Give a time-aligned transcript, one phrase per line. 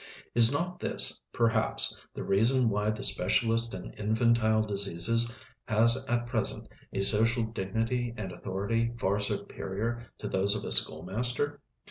[0.33, 5.31] Is not this, perhaps, the reason why the specialist in infantile diseases
[5.67, 11.61] has at present a social dignity and authority far superior to those of a schoolmaster?